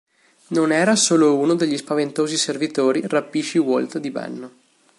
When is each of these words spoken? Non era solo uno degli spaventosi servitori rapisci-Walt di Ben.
Non 0.55 0.71
era 0.71 0.95
solo 0.95 1.37
uno 1.37 1.53
degli 1.53 1.77
spaventosi 1.77 2.35
servitori 2.35 3.03
rapisci-Walt 3.05 3.99
di 3.99 4.09
Ben. 4.09 4.51